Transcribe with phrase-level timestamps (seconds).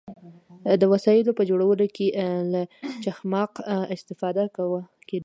[0.81, 2.07] د وسایلو په جوړولو کې
[2.53, 2.61] له
[3.03, 3.51] چخماق
[3.95, 4.79] استفاده کیده.